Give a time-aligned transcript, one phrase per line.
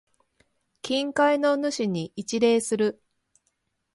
[0.81, 3.03] 近海の主に一礼する。